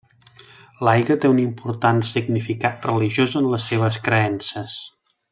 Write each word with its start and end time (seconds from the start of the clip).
L'aigua 0.87 1.17
té 1.25 1.29
un 1.33 1.41
important 1.43 1.99
significat 2.13 2.87
religiós 2.91 3.35
en 3.41 3.51
les 3.53 3.67
seves 3.73 3.99
creences. 4.09 4.79